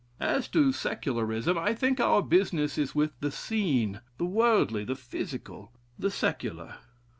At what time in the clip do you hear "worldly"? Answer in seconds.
4.25-4.83